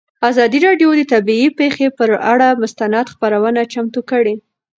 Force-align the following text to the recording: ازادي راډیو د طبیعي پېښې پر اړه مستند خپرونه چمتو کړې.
ازادي 0.29 0.59
راډیو 0.67 0.89
د 0.95 1.01
طبیعي 1.13 1.47
پېښې 1.59 1.87
پر 1.97 2.09
اړه 2.31 2.47
مستند 2.61 3.05
خپرونه 3.13 3.61
چمتو 3.73 4.01
کړې. 4.11 4.35